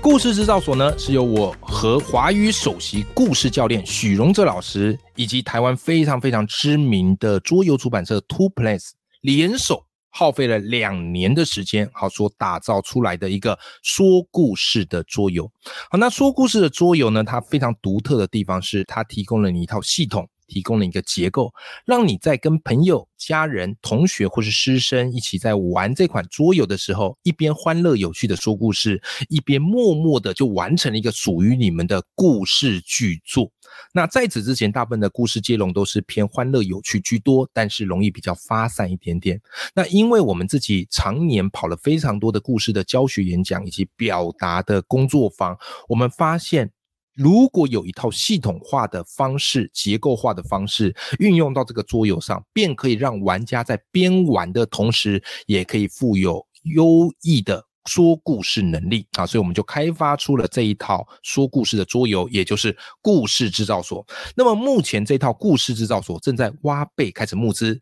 [0.00, 8.90] 故事制造所呢，是由我和华语首席故事教练许荣哲老师，以及台湾非常非常知名的桌游出版社 Two Place
[9.20, 15.50] 联手，耗费了两年的时间，好所打造出来的一个说故事的桌游。
[15.90, 20.28] 好，那说故事的桌游呢，它非常独特的地方是，它提供了你一套系统。
[20.46, 21.52] 提供了一个结构，
[21.84, 33.50] 让你在跟朋友、家人、同学或是师生一起在玩这款桌游的时候，一边欢乐有趣的说故事，一边默默的就完成了一个属于你们的故事巨作。
[33.92, 39.40] 那在此之前，大部分的故事接龙都是偏欢乐有趣居多，但是容易比较发散一点点。
[39.74, 46.70] 那因为我们自己常年跑了非常多的故事的教学演讲以及表达的工作坊，我们发现。
[47.16, 59.24] 如果有一套系统化的方式、结构化的方式运用到这个桌游上，便可以让玩家在边玩的同时，也可以富有优异的说故事能力啊！
[59.24, 64.04] 所以我们就开发出了这一套说故事的桌游，也就是故事制造所。
[64.36, 67.80] 那么目前这套故事制造所正在挖贝开始募资。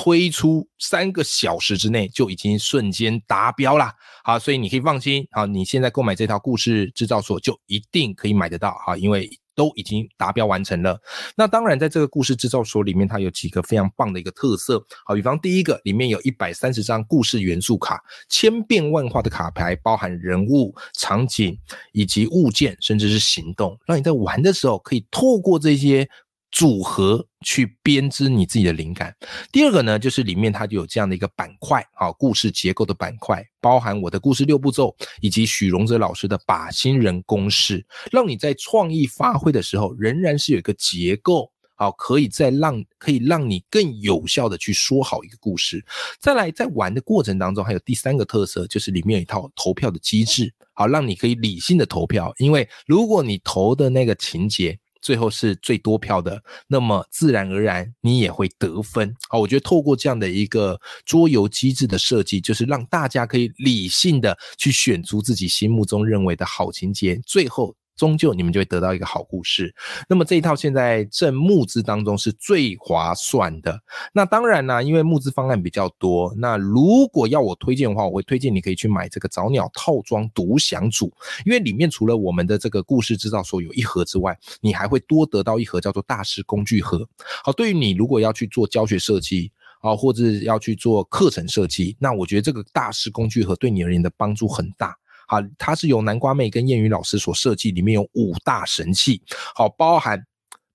[0.00, 11.00] 推出三个小时之内就已经瞬间达标了，好，所以你可以放心，好，你现在购买这套故事制造所就一定可以买得到，哈，因为都已经达标完成了。
[11.36, 21.58] 那当然，在这个故事制造所里面，它有几个非常棒的一个特色，好，比方第一个，里面有一百三十张故事元素卡，千变万化的卡牌，包含人物、场景
[21.90, 26.08] 以及物件，甚至是行动，让你在玩的时候可以透过这些。
[26.50, 29.14] 组合去编织你自己的灵感。
[29.52, 45.84] 第二个呢，就是里面它就有这样的一个板块，啊，故事结构的板块，包含我的故事六步骤，以及许荣哲老师的把心人公式，让你在创意发挥的时候，仍然是有一个结构，好，可以再让可以让你更有效的去说好一个故事。
[46.18, 54.78] 再来，在玩的过程当中，还有第三个特色，就是里面有一套投票的机制，好，让你可以理性的投票，因为如果你投的那个情节。
[55.00, 59.14] 最后是最多票的，那么自然而然你也会得分。
[59.28, 67.74] 好，我觉得透过这样的一个桌游机制的设计，就是让大家可以理性的去选出自己心目中认为的好情节，最后。
[67.98, 69.74] 终究你们就会得到一个好故事。
[70.08, 73.78] 那么这一套现在正募资当中是最划算的。
[74.14, 76.32] 那当然呢，因为募资方案比较多。
[76.38, 81.12] 那如果要我推荐的话，我会推荐你可以去买这个早鸟套装独享组，
[81.44, 87.06] 因为里面除了我们的这个故事制造所有一盒之外，你还会多得到一盒叫做大师工具盒。
[87.42, 94.96] 好，对于你如果要去做教学设计啊，或者要去做课程设计，那我觉得这个大师工具盒对你而言的帮助很大。
[95.28, 99.22] 好，它是由南瓜妹跟燕语老师所设计，里面有五大神器，
[99.54, 100.20] 好，包含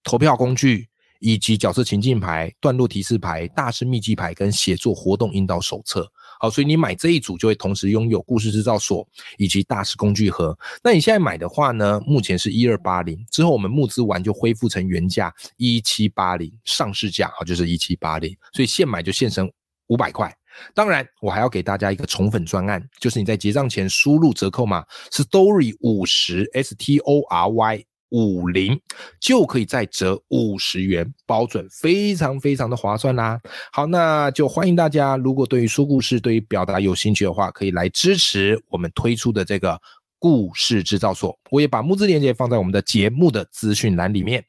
[0.03, 0.87] 投票工具
[1.19, 6.07] 以及角色情境牌、段落提示牌、大师秘籍牌跟写作活动引导手册。
[6.39, 10.57] 好，所以你买这一组就会同时拥有故事制造所以及大师工具盒。
[10.83, 19.49] 那你现在买的话呢，目前是一二八零，之后我们募资完就恢复成原价一七八零，上市价好就是一七八零，所以现买就现成
[19.87, 20.35] 五百块。
[20.73, 28.79] 当然，我还要给大家一个宠粉专案，就是你在结账前输入折扣码 story 五十 s t o r y 五零，
[29.19, 33.39] 就可以再折五十元，包准非常非常的划算啦。
[33.71, 39.81] 好，那就欢迎大家，如果对于说故事、对于表达有兴趣的话，可以来支持我们推出的这个
[40.19, 41.35] 故事制造所。
[41.49, 44.45] 我也把募资链接放在我们的节目的资讯栏里面。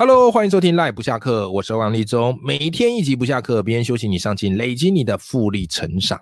[0.00, 6.16] Hello，欢迎收听赖不下课，我是王立忠，每天一集不下课，别人休息你上进，累积你的复利成长。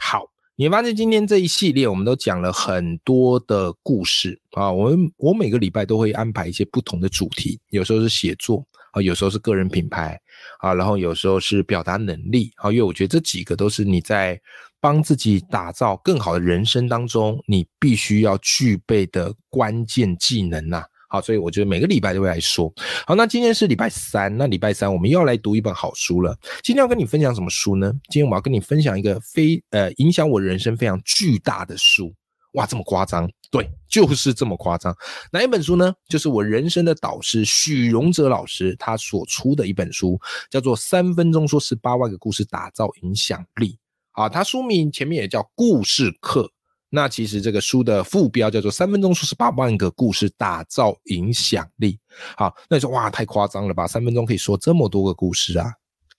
[0.00, 0.24] 好，
[0.56, 10.20] 你发现今天这一系列我们都讲了很多的故事啊，我们我每个礼拜都会安排一些不同的主题，有时候是写作啊，有时候是个人品牌
[10.58, 14.36] 啊，然后有时候是表达能力啊，因为我觉得这几个都是你在
[14.80, 20.82] 帮自己打造更好的人生当中，你必须要具备的关键技能呐。
[21.10, 22.72] 好，所以我觉得每个礼拜都会来说。
[23.04, 26.38] 好，那今天是礼拜三，那礼拜三我们又要来读一本好书了。
[26.62, 27.92] 今天要跟你分享什么书呢？
[28.10, 32.14] 今天我要跟你分享一个非呃影响我人生非常巨大的书。
[32.52, 33.28] 哇，这么夸张？
[33.50, 34.96] 对，就是这么夸张。
[35.32, 35.92] 哪一本书呢？
[36.08, 40.16] 就是我人生的导师许荣哲老师他所出的一本书，
[40.48, 43.72] 叫做《三分钟说十八万个故事，打造影响力》。
[44.12, 46.48] 啊，他书名前面也叫故事课。
[46.92, 51.96] 那其实这个书的副标叫做“三分钟说十八万个故事，打造影响力”。
[52.36, 53.86] 好，那你说哇，太夸张了吧？
[53.86, 55.72] 三分钟可以说这么多个故事啊？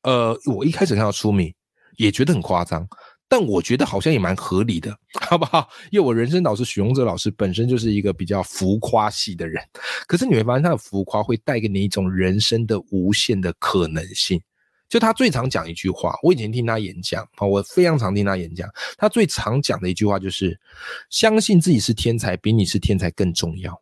[0.04, 1.54] 呃，我一开始看到书名
[1.98, 2.88] 也觉得很夸张，
[3.28, 4.98] 但我觉得好像也蛮合理的，
[5.30, 5.70] 好不好？
[5.92, 9.62] 因为我人生导师许荣哲老师本身就是一个比较浮夸系的人，
[10.08, 14.42] 可是你会发现他的浮夸会带给你一种人生的无限的可能性。
[14.92, 20.60] 就他最常讲一句话，我以前听他演讲啊，我非常常听他演讲，他最常讲的一句话就是
[21.10, 23.82] 相信自己是天才，比你是天才更重要。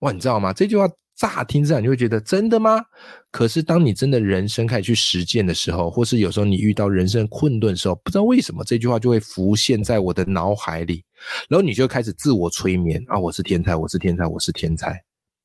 [0.00, 0.52] 哇，你知道吗？
[0.52, 0.86] 这句话。
[1.14, 2.82] 乍听之下，你会觉得真的吗？
[3.30, 11.04] 可是当你真的人生开始去实践的时候，或是有时候你遇到人生困顿的时候，不知道为什么这句话就会浮现在我的脑海里，
[11.48, 15.00] 然后你就开始自我催眠啊，我是天才，我是天才，我是天才，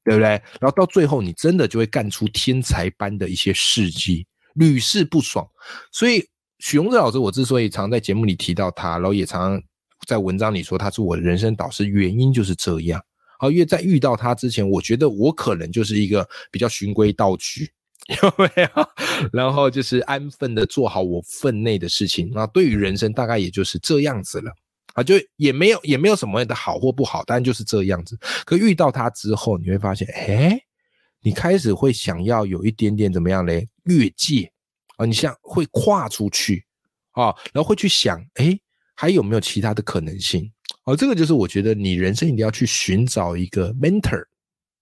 [0.06, 0.30] 对不对？
[0.60, 4.26] 然后到最后，你真的就会干出天才般的一些事迹，
[4.58, 5.48] 屡试不爽。
[5.92, 6.24] 所以
[6.60, 9.62] 许荣哲老师，我之所以常在节目里提到他，然后也常
[10.06, 13.02] 在文章里说他是我的人生导师，原因就是这样。
[13.40, 17.72] 好，因为在遇到他之前，我觉得我可能就是一个比较循规蹈矩，
[18.22, 18.70] 有没有？
[19.32, 22.32] 然后就是安分的做好我分内的事情。
[22.34, 24.52] 那对于人生，大概也就是这样子了。
[24.94, 28.18] 啊，就也没有也没有什么的好或不好，但就是这样子。
[28.44, 30.60] 可遇到他之后，你会发现，哎，
[31.28, 33.68] 你开始会想要有一点点怎么样嘞？
[33.84, 34.50] 越界
[34.96, 36.64] 啊，你像会跨出去
[37.12, 38.58] 啊，然后会去想，哎，
[38.96, 40.50] 还有没有其他的可能性？
[40.86, 44.24] 哦，这个就是我觉得你人生一定要去寻找一个 mentor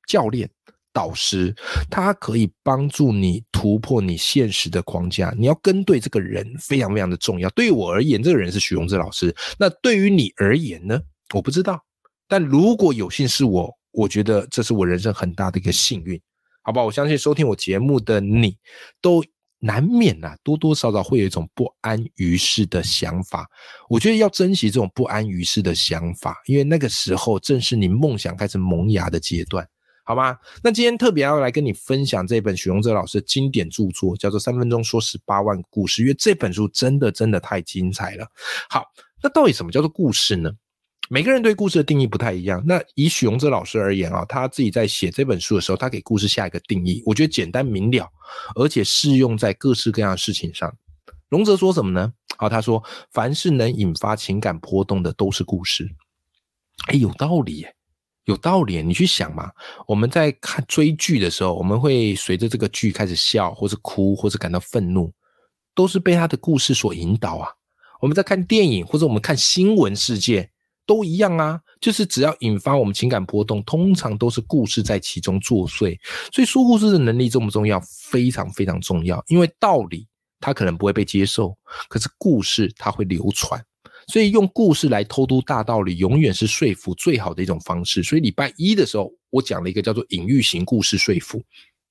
[0.07, 0.47] 教练
[0.94, 1.51] 导师，
[1.89, 5.33] 他可以帮助你突破你现实的框架。
[5.36, 7.50] 你要跟对这个人非常非常的重要。
[7.50, 9.36] 对于我而言，这个人是许荣志老师。
[9.57, 11.01] 那对于你而言呢？
[11.33, 11.83] 我不知道。
[12.27, 16.21] 但如果有幸是我，我觉得这是我人生很大的一个幸运，
[16.65, 16.83] 好吧？
[16.83, 18.57] 我相信收听我节目的你
[19.00, 19.23] 都。
[19.59, 23.50] 难免呐，多多少少会有一种不安于世的想法。
[23.89, 29.67] 我觉得要珍惜这种不安于世的想法，因为那个时候正是你梦想开始萌芽的阶段，
[30.03, 30.38] 好吗？
[30.62, 38.27] 那今天特别要来跟你分享这本许荣哲老师经典著作，叫做《三分钟说十八万故事》，因为这本书真的真的太精彩了。
[38.69, 38.83] 好，
[39.23, 40.51] 那到底什么叫做故事呢？
[41.07, 42.63] 每个人对故事的定义不太一样。
[42.66, 48.10] 那以许荣哲老师而言啊，他自己在写这本书的时候，他给故事下一个定义，我觉得简单明了，
[48.56, 50.75] 而且适用在各式各样的事情上。
[51.30, 52.12] 荣哲说什么呢？
[52.38, 55.88] 好，他说凡是能引发情感波动的都是故事。
[56.88, 57.66] 哎，有道理，
[58.25, 58.81] 有道理。
[58.81, 59.52] 你去想嘛，
[59.88, 65.13] 我们在看追剧的时候，我们会随着这个剧开始笑，或是哭，或是感到愤怒，
[65.75, 67.50] 都是被他的故事所引导啊。
[68.02, 70.50] 我们在看电影，或者我们看新闻事件。
[70.85, 75.97] 都一样啊，就是只要引发我们情感波动，通常都是故事在其中作祟。
[76.31, 77.81] 所以说故事的能力重不重要？
[78.09, 79.23] 非常非常重要。
[79.27, 80.07] 因为道理
[80.39, 81.57] 它可能不会被接受，
[81.89, 83.63] 可是故事它会流传。
[84.07, 88.03] 所以用故事来偷渡大道理，永远是说服最好的一种方式。
[88.03, 91.41] 所以礼拜一的时候，我讲了一个叫做隐喻型故事说服，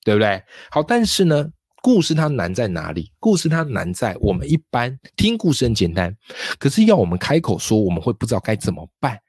[0.04, 0.42] 对不对？
[0.70, 1.50] 好，但是呢。
[1.84, 3.12] 故事它难在哪里？
[3.20, 6.16] 故事它难在我们一般听故事很简单，
[6.58, 9.20] 可是要我们开口说，我们会不知道该怎么办。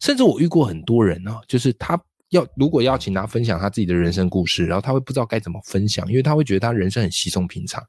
[0.00, 2.00] 甚至我遇过很多人啊，就是他
[2.30, 7.86] 要如果邀请他分享他自己的人生故事，然后他会不知道该怎么分享，因为他会觉得他人生很稀松平常。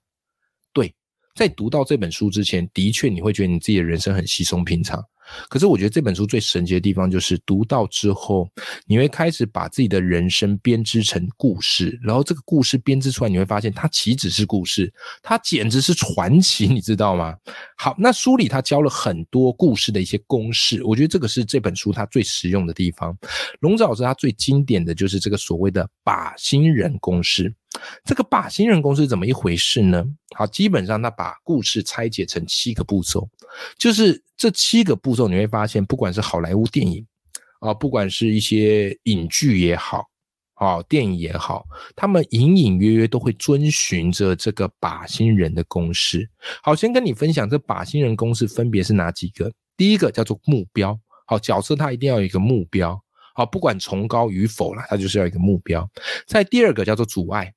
[0.74, 0.94] 对，
[1.34, 5.02] 在读到这本书之前，的确你会觉得你自己的人生很稀松平常。
[5.50, 8.48] 可是我觉得这本书最神奇的地方，就是读到之后，
[8.86, 14.92] 你会开始把自己的人生编织成故事，然后这个故事编织出来，你会发现它岂止是故事，
[15.22, 17.36] 它简直是传奇，你知道吗？
[17.78, 23.18] 好，那书里他教了很多故事的一些公式，我觉得这个是这本书它最实用的地方。
[23.62, 27.54] 龙子老师他最经典的就是这个所谓的靶心人公式。
[28.04, 30.04] 这个靶心人公式怎么一回事呢？
[30.36, 33.30] 好，基本上他把故事拆解成七个步骤，
[33.78, 37.06] 就是这七个步你会发现，不管是好莱坞电影
[37.60, 40.06] 啊，不管是一些影剧也好，
[40.54, 46.30] 啊，电影也好，他们隐隐约约都会遵循着这个靶心人的公式。
[46.64, 49.52] 好，先跟你分享这靶心人公式分别是哪几个？
[49.76, 53.00] 第一个叫做目标，好，角色他一定要有一个目标，
[53.36, 55.90] 好，不管崇高与否啦，他就是要一个目标。
[56.28, 57.54] 在第二个叫做阻碍。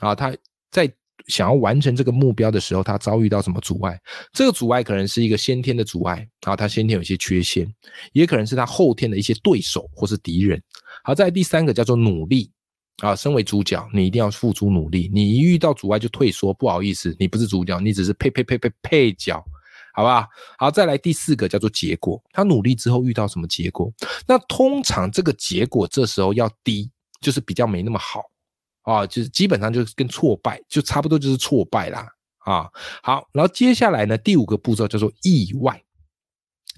[0.00, 0.30] 啊，他
[0.70, 0.86] 在
[1.26, 4.00] 想要完成这个目标的时候，他遭遇到什么阻碍？
[4.32, 7.66] 这个阻碍可能是一个先天的阻碍，啊，他先天有一些缺陷，
[8.12, 10.62] 也可能是他后天的一些对手或是敌人。
[11.02, 12.50] 好，在第三个叫做努力，
[12.98, 19.44] 啊，身为主角，你一定要付出努力，你一遇到阻碍就退缩，不好意思，你不是主角，你只是配配配配配角，
[19.94, 20.28] 好吧？
[20.58, 23.92] 好，再来第四个叫做结果，他努力之后遇到什么结果？
[24.26, 26.90] 那通常这个结果这时候要低，
[27.20, 28.22] 就是比较没那么好。
[28.86, 32.08] 啊，就是基本上就是跟挫败就差不多，就是挫败啦。
[32.38, 32.70] 啊，
[33.02, 35.82] 好，然后接下来呢，第五个步骤叫做意外。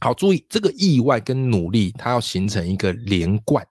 [0.00, 3.66] 好，注意这个意外跟努力，它要形成一个连贯，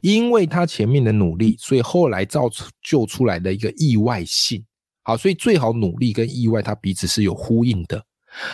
[0.00, 2.48] 因为他前面的努力，所以后来造
[2.80, 4.64] 就出来的一个意外性。
[5.02, 8.00] 好，所以最好努力跟意外它彼此是有呼应的。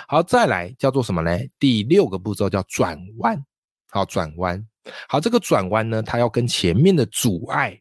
[0.09, 1.39] 好，再来叫做什么呢？
[1.59, 3.39] 第六个步骤叫转弯。
[3.91, 4.67] 好，转弯。
[5.09, 7.79] 好，这个转弯呢，它要跟前面的阻碍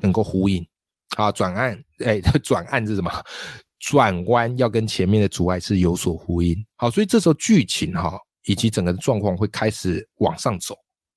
[0.00, 0.64] 能够呼应。
[1.16, 3.10] 啊，转案，哎， 转案是什么？
[3.78, 6.56] 转弯要跟前面的阻碍是有所呼应。
[6.76, 10.74] 好，所以这时候剧情哈，以及整个状况会开始往上走。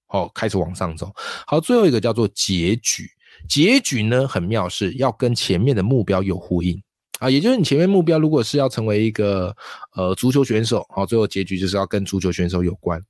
[0.07, 1.11] 好，开始往上走。
[1.47, 3.07] 好，最后一个叫做结局。
[3.47, 6.81] 结局呢很妙，是要跟前面的目标有呼应。
[7.19, 9.55] 啊，也就是你前面目标如果是要成为一个
[9.95, 13.01] 呃足球选手，好，最后结局就是要跟足球选手有关。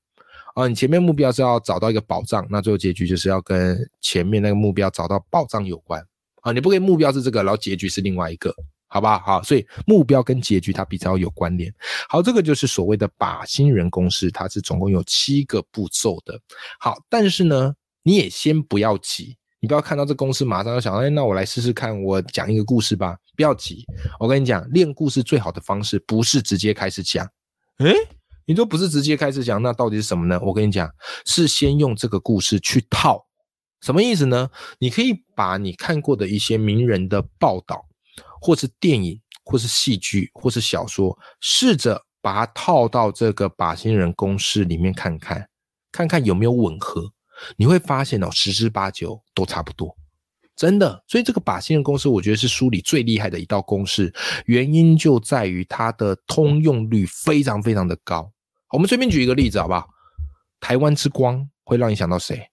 [0.56, 6.04] 啊，你前面目标是要找到一个宝藏，那最后结局就是要跟前面那个目标找到宝藏有关。
[6.50, 8.54] 啊，你不可以目标是这个，然后结局是另外一个，
[8.88, 9.20] 好吧？
[9.20, 11.74] 好，所以目标跟结局它比较有关联。
[12.08, 16.40] 好，这个就是所谓的靶心人公式，它是总共有七个步骤的。
[16.80, 19.38] 好，但是呢，你也先不要急。
[19.62, 23.18] 你不要看到这公式，马上就想，哎，那我来试试看，我讲一个故事吧。
[23.36, 23.86] 不要急，
[24.18, 27.28] 我跟你讲，练故事最好的方式不是直接开始讲。
[27.80, 27.94] 诶，
[28.46, 30.40] 你说不是直接开始讲，那到底是什么呢？
[30.42, 30.90] 我跟你讲，
[31.26, 33.26] 是先用这个故事去套。
[33.82, 34.50] 什么意思呢？
[34.80, 37.86] 你可以把你看过的一些名人的报道，
[38.42, 45.48] 或是电影，或是戏剧，或是小说，试着把它套到这个靶心人公式里面看看，
[45.92, 47.12] 看看有没有吻合。
[47.56, 49.96] 你会发现哦，十之八九都差不多，
[50.58, 51.02] 真的。
[51.08, 54.14] 所以这个靶心人公式，我觉得是书里最厉害的一道公式，
[54.46, 58.30] 原因就在于它的通用率非常非常的高。
[58.72, 59.88] 我们随便举一个例子好不好？
[60.60, 62.49] 台湾之光会让你想到谁？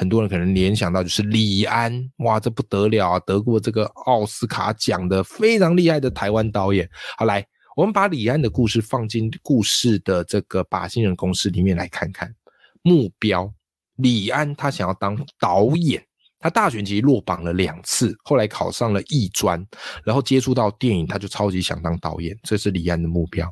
[0.00, 6.88] 很多人可能联想到就是李安，哇，这不得了啊，得过这个奥斯卡奖的非常厉害的台湾导演。
[7.18, 12.34] 好，来，我们把李安的故事放进故事的这个靶心人公司里面来看看
[12.80, 13.52] 目标。
[13.96, 16.02] 李安他想要当导演，
[16.40, 19.64] 他大选其实落榜了两次，后来考上了艺专，
[20.02, 23.48] 然后接触到电影，他就超级想当导演，这是李安的目标。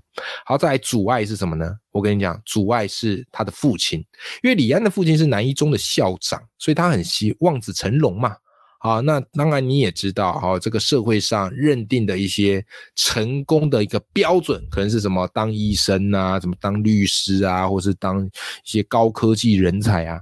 [0.46, 1.70] 好，再来阻碍是什么呢？
[1.92, 4.00] 我跟你讲，阻碍是他的父亲，
[4.42, 8.34] 因为李安的父亲是南一中的校长，所以他很希望子成龙嘛。
[8.80, 12.64] 好，那当然你也知道，哈，这个社会上认定的一些
[12.94, 18.30] 成功的一个标准，可能是什么当医生啊，什么当律师啊，或是当一
[18.62, 20.20] 些高科技人才啊。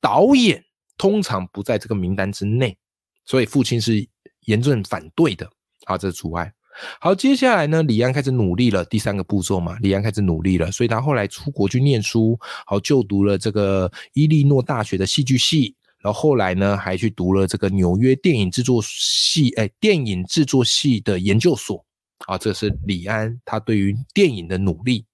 [0.00, 0.62] 导演
[0.98, 2.76] 通常不在这个名单之内，
[3.24, 4.06] 所以父亲是
[4.46, 5.48] 严正反对的。
[5.84, 6.52] 好，这是除外。
[7.00, 15.74] 好，接下来呢，李安开始努力了，第三个步骤嘛，李安开始努力了，所以他后来出国去念书，好，就读了这个伊利诺大学的戏剧系。
[16.00, 21.84] 然后后来呢，还去读了这个纽约电影制作系，哎，电影制作系的研究所
[22.26, 22.36] 啊。
[22.36, 25.04] 这是李安他对于电影的努力。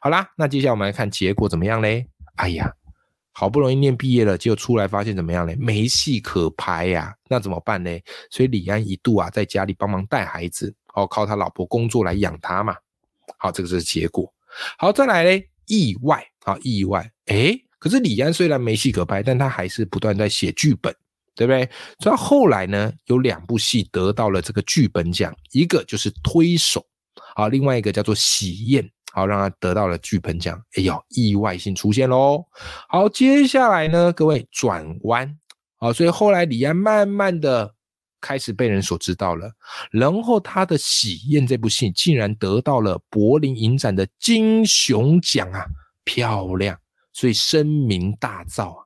[0.00, 2.06] 好啦，那接下来我们来看结果怎么样嘞？
[2.36, 2.72] 哎呀，
[3.38, 5.54] 好不容易念毕业了，结果出来发现怎么样嘞？
[5.60, 7.90] 没戏可拍呀，那怎么办呢？
[8.32, 12.74] 所以李安一度啊，在家里帮忙带孩子，哦，靠他老婆工作来养他嘛。
[13.38, 14.28] 好，这个是结果。
[14.76, 17.56] 好，再来嘞，意外啊，意外，哎。
[17.78, 20.92] 可是李安虽然没戏可拍，但他还是不断在写剧本，
[21.36, 21.70] 对不对？
[22.00, 26.80] 所以后来呢，有两部戏得到了这个剧本奖，一个就是《推手》，
[27.36, 30.60] 好，另外一个叫做《喜宴》，好，让他得到了剧本奖。
[30.76, 32.44] 哎呦，意外性出现喽！
[32.88, 35.36] 好，接下来呢，各位转弯，
[35.76, 37.74] 好，所以后来李安慢慢的
[38.20, 39.50] 开始被人所知道了，
[39.90, 45.64] 然后他的《喜宴》这部戏竟然得到了柏林影展的金熊奖啊，
[46.04, 46.78] 漂亮！
[47.12, 48.76] 所以声名大噪！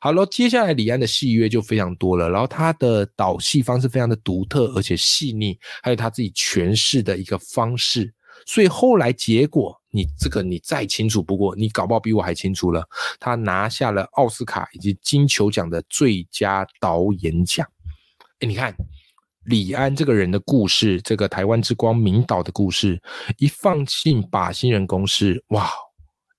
[0.00, 8.12] 好了，接下来李安的戏约就非常多了，然后他的导戏方式非常的独特而且细腻，还有他自己诠释的一个方式。
[8.46, 12.86] 所以后来结果，你这个你再清楚不过，你搞不好比我还清楚了。
[13.18, 17.66] 他拿下了奥斯卡以及金球奖的最佳导演奖。
[18.40, 18.74] 哎，你看
[19.44, 23.00] 李安这个人的故事，这个台湾之光明导的故事，
[23.38, 25.70] 一放进把新人公司，哇！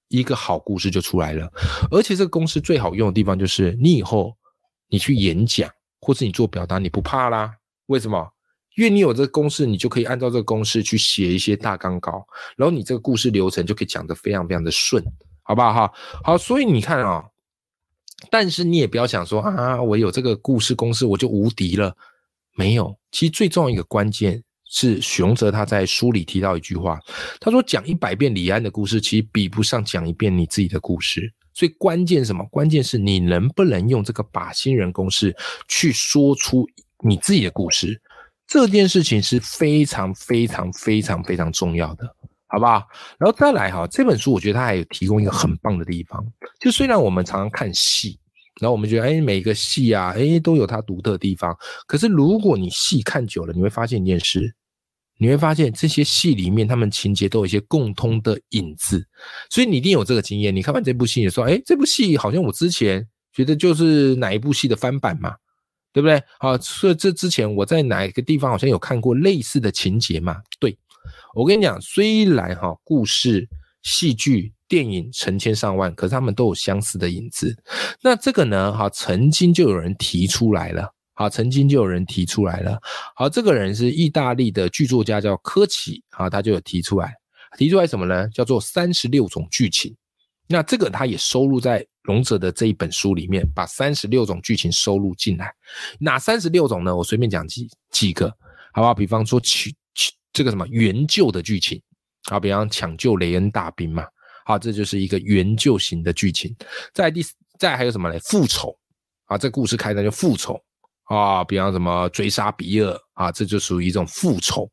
[0.08, 1.48] 一个好故事就出来了，
[1.92, 4.36] 而且这个公司最好用的地方就是你以后
[4.88, 5.70] 你去演讲
[6.02, 7.54] 或是你做表达你不怕啦。
[7.86, 8.28] 为什么？
[8.80, 15.04] 因为你有这个公式，你就可以按照这个公式去写一些大纲稿，然后你这个故事流程就可以讲得非常非常的顺，
[15.44, 15.92] 好不好哈？
[16.24, 17.26] 好，所以你看啊，
[18.32, 21.94] 但是你也不要想说啊，我有这个故事公式我就无敌了，
[22.56, 22.98] 没有。
[23.12, 24.42] 其实最重要一个关键。
[24.72, 27.00] 是熊泽他在书里提到一句话，
[27.40, 31.34] 他说讲一百遍李安的故事，其实比不上讲一遍你自己的故事。
[31.56, 32.46] 所以关键什么？
[32.52, 35.36] 关键是你能不能用这个把新人公式
[35.68, 36.70] 去说出
[37.04, 38.00] 你自己的故事。
[38.50, 42.06] 这件事情是非常非常非常非常重要的，
[42.48, 42.88] 好不好？
[43.20, 46.26] 然后再来哈，这本书我觉得它还有提供一个很棒的地方，
[46.60, 48.20] 就虽然我们常常看戏，
[48.60, 54.56] 然后我们觉得哎每个戏啊哎都有它独特的地方，可是如果你戏看久了，你会发现一件事。
[55.22, 59.06] 你会发现这些戏里面他们情节都有一些共通的影子，
[59.50, 60.56] 所以你一定有这个经验。
[60.56, 65.36] 你看完这部戏，你说，哎，这部戏好像我之前觉得就是哪一部戏的翻版嘛，
[65.92, 66.22] 对不对？
[66.40, 70.38] 好，所以这之前我在哪一个地方好像有看过类似的情节嘛？
[70.60, 70.78] 对，
[71.34, 73.48] 我跟你讲，虽然哈故事、
[73.82, 77.56] 戏剧、电影成千上万，可是他们都有相似的影子。
[78.02, 80.94] 那这个呢，哈，曾经就有人提出来了。
[81.16, 82.80] 好，曾经就有人提出来了。
[83.16, 86.02] 好，这个人是意大利的剧作家，叫科奇。
[86.12, 87.14] 啊，他就有提出来，
[87.58, 88.28] 提出来什么呢？
[88.30, 89.94] 叫做三十六种剧情。
[90.48, 95.54] 那这个他也收录在龙者的这一本书里面，把三十六种剧情收录进来。
[96.00, 96.96] 哪三十六种呢？
[96.96, 98.28] 我随便讲几几个，
[98.74, 98.96] 好不好？
[98.96, 101.80] 比方说取取这个什么援救的剧情，
[102.24, 104.04] 好，比方抢救雷恩大兵嘛。
[104.44, 106.56] 好，这就是一个援救型的剧情。
[106.96, 107.24] 再第
[107.60, 108.18] 再还有什么嘞？
[108.18, 108.76] 复仇
[109.26, 110.60] 啊，这故事开端就复仇。
[111.04, 114.68] 啊，比方什么追杀比尔啊，这就属于一种复仇，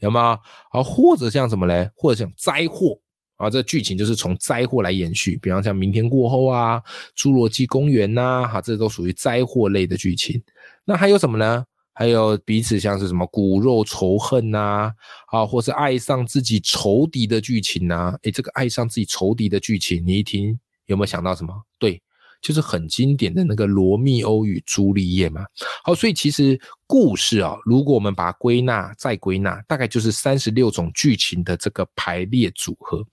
[0.00, 0.36] 有吗？
[0.72, 1.88] 啊，或者像什么嘞？
[1.94, 2.98] 或者像灾祸
[3.40, 5.38] 啊，这剧情就是从灾祸来延续。
[5.42, 6.82] 比方像明天过后啊，
[7.16, 10.40] 侏罗纪公园呐，哈，这都属于灾祸类的剧情。
[10.84, 11.64] 那还有什么呢？
[11.94, 14.92] 还有彼此像是什么骨肉仇恨呐，
[15.32, 18.14] 啊，或是爱上自己仇敌的剧情呐？
[18.22, 21.54] 诶，这个爱上自己仇敌的剧情，你一听有没有想到什么？
[21.78, 22.00] 对。
[22.40, 25.44] 就是很经典的那个罗密欧与朱丽叶嘛。
[25.84, 33.04] 好，所以其实故事啊，如果我们把它归纳再归纳，大概就是三十六种剧情的这个排列组合。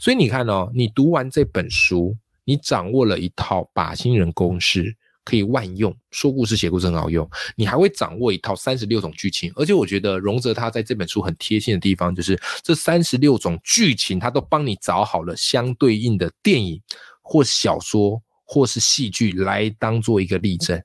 [0.00, 7.28] 所以你看哦，你读完这本书，你掌握了一套靶心人公式，可以万用，说故事写故事很好用。
[7.56, 16.80] 你还会掌握一套三十六种剧情，而且我觉得荣泽他在这本书很贴心的地方，就是这三十六种剧情，他都帮你找好了相对应的电影
[17.20, 18.22] 或小说。
[18.50, 20.82] 或是戏剧来当做一个例证，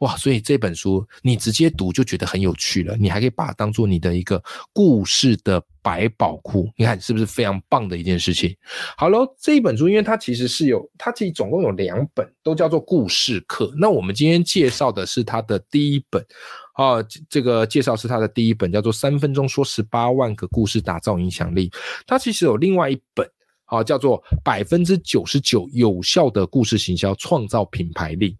[0.00, 0.14] 哇！
[0.18, 4.40] 所以这本书你直接读就觉得很有趣了，你还可以把它当做你的一个
[4.74, 8.54] 故事的百宝库，你看是不是非常棒的一件事情？
[8.98, 13.72] 好了，这一本书，因为它其实是有，它其实总共有两本，都叫做故事课。
[13.78, 16.22] 那我们今天介绍的是它的第一本，
[16.74, 21.70] 啊，这个介绍是它的第一本，叫做《三分钟说十八万个故事，打造影响力》。
[22.06, 23.26] 它其实有另外一本。
[23.66, 28.36] 好，叫做百分之九十九有效的故事行销，创造品牌力。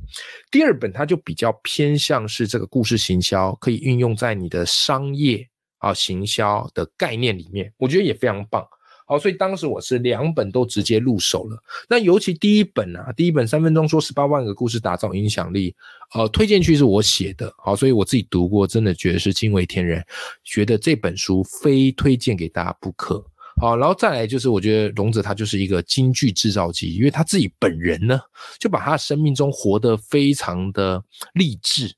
[0.50, 5.46] 第二本它就比较偏向是这个故事行销，可以运用在你的商业
[5.78, 8.64] 啊行销的概念里面，我觉得也非常棒。
[9.08, 11.56] 好，所以当时我是两本都直接入手了。
[11.88, 15.74] 那尤其第一本啊，第一本三分钟说十八万个故事，打造影响力，
[16.12, 17.52] 呃，推荐序是我写的。
[17.58, 20.04] 好，所以我自己读过，真的觉得是惊为天人，
[20.42, 23.24] 觉得这本书非推荐给大家不可。
[23.58, 28.20] 好，然后再来就是，我觉得龙泽他就是一个京剧制造机，因为他自己本人呢，
[28.60, 31.90] 就把他的生命中活得非常的励志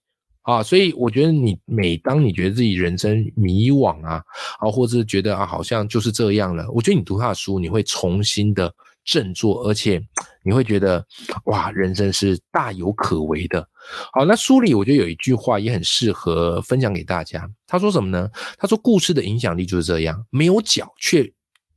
[0.43, 4.23] 啊，所以我觉得你每当你觉得自己人生迷惘啊，
[4.61, 8.73] 啊，或者是觉得啊好像就是这样了，我觉得你读他的书，你会重新的
[9.05, 10.01] 振作，而且
[10.45, 11.05] 你会觉得
[11.47, 13.67] 哇，人生是大有可为的。
[14.13, 18.31] 好，那书里我觉得有一句话也很适合分享给大家，他说什么呢？
[18.57, 21.29] 他说故事的影响力就是这样，没有脚却。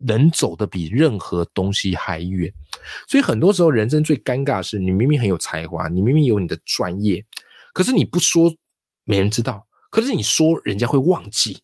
[0.05, 2.51] 能走的比任何东西还远，
[3.07, 7.23] 所以很多时候人生最尴尬的是，你明明很有才华，你明明有你的专业，
[7.73, 8.53] 可是你不说，
[9.03, 11.57] 没人知道；可是你说，人家会忘记。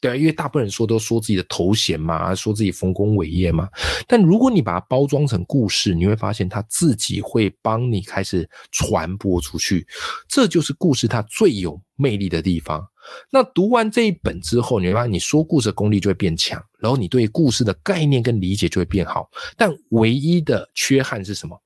[0.00, 3.68] 对啊，因为大部分人说都说自己的头衔嘛，说自己丰功伟业嘛。
[4.08, 9.86] 但如果你把它包装成故事，你会发现他自己会帮你开始传播出去。
[10.26, 12.84] 这就是故事它最有魅力的地方。
[13.30, 19.30] 那读完这一本之后，你会发现你说故事的功力就会变强，然后你对故事的概念跟理解就会变好。
[19.56, 21.60] 但唯一的缺憾是什么？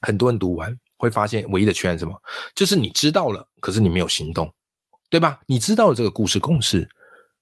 [0.00, 2.14] 很多人读完会发现，唯一的缺憾是什么？
[2.54, 4.52] 就是你知道了，可是你没有行动，
[5.10, 5.40] 对吧？
[5.46, 6.88] 你知道了这个故事公式。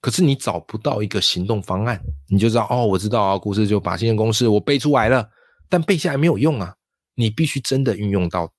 [0.02, 5.28] 可是你找不到一个行动方案，你就知道哦，我知道啊，故事就把新的公式我背出来了，
[5.68, 6.72] 但背下来没有用啊，
[7.14, 8.52] 你必须真的运用到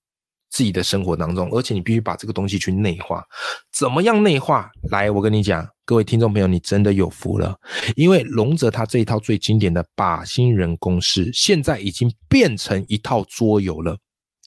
[0.49, 3.23] 自己的生活当中，而且你必须把这个东西去内化。
[3.71, 4.69] 怎么样内化？
[4.89, 7.55] 来，我跟你讲，各位听众朋友，你真的有福了，
[7.95, 13.97] 因为龙泽他这一套最经典的把新人公式，现在已经变成一套桌游了。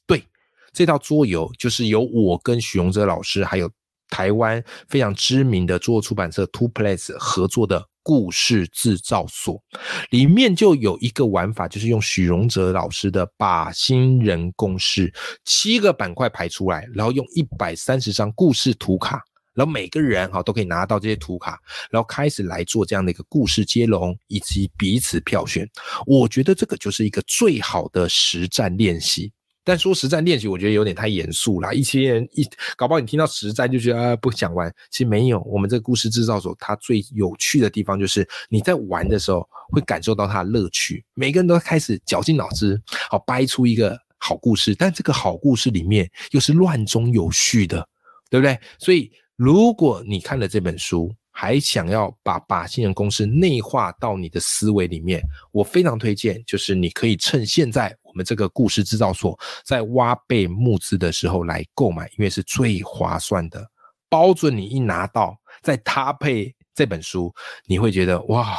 [0.07, 0.25] 对，
[0.73, 3.71] 这套桌游就是由我跟许荣哲老师还有。
[4.13, 9.63] 台湾非常知名的桌游出版社 Two Place 合作的故事制造所，
[10.11, 15.13] 里面就有一个玩法，就是用许荣哲老师的把心人公式，
[15.45, 19.23] 七个板块排出来，然后用一百三十张故事图卡，
[19.55, 21.59] 然后每个人哈都可以拿到这些图卡，
[21.91, 25.69] 然后开始来做这样的一个故事接龙以及彼此票选。
[26.07, 29.33] 我觉得这个就是一个最好的实战练习。
[29.63, 31.75] 但说实战练习，我觉得有点太严肃了。
[31.75, 34.73] 一些人一搞不好，你听到实战就觉得啊，不想玩。
[34.91, 41.05] 其实没有，我们这个故事制造所，它最有趣的地方就是你在玩的时候会感受到它的乐趣。
[41.15, 44.75] 每个人都开始绞尽脑汁，好掰出一个好故事。
[44.75, 47.87] 但这个好故事里面又是乱中有序的，
[48.31, 48.59] 对不对？
[48.79, 55.23] 所以如果你看了这本书，还想要把把信任公式内化到你的思维里面，
[55.53, 63.67] 我非常推荐，就是你可以趁现在我们这个故事制造所在挖贝募资的时候来购买，因为是最划算的，
[64.11, 67.33] 包准你一拿到，再搭配这本书，
[67.65, 68.59] 你会觉得哇，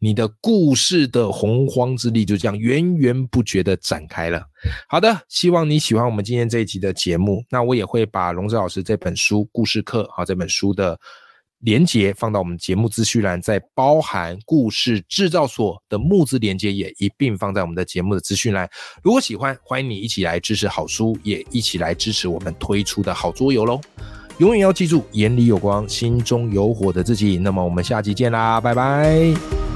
[0.00, 4.44] 你的故事的洪荒之力就这样源源不绝的展开了。
[4.88, 10.98] 好的，希望你喜欢我们今天这一集的节目，那我也会把龙泽老师这本书故事课好这本书的。
[11.60, 18.68] 连接放到我们节目资讯栏，在包含故事制造所的募资连接也一并放在我们的节目的资讯栏。
[19.02, 23.80] 如果喜欢，欢迎你一起来支持好书，也一起来支持我们推出的好桌游喽！
[24.38, 27.38] 永远要记住，眼里有光，心中有火的自己。
[27.38, 29.67] 那么我们下期见啦，拜拜。